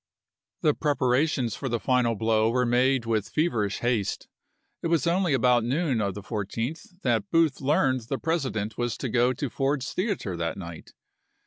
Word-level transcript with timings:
The 0.61 0.73
preparations 0.73 1.55
for 1.55 1.69
the 1.69 1.79
final 1.79 2.15
blow 2.15 2.49
were 2.49 2.65
made 2.65 3.05
with 3.05 3.29
feverish 3.29 3.81
haste; 3.81 4.27
it 4.81 4.87
was 4.87 5.05
only 5.05 5.33
about 5.35 5.63
noon 5.63 6.01
of 6.01 6.15
the 6.15 6.23
14th 6.23 7.01
that 7.03 7.29
Booth 7.29 7.61
learned 7.61 8.01
the 8.09 8.17
President 8.17 8.79
was 8.79 8.97
to 8.97 9.09
go 9.09 9.31
to 9.33 9.47
Ford's 9.47 9.93
Theater 9.93 10.35
that 10.35 10.57
night. 10.57 10.93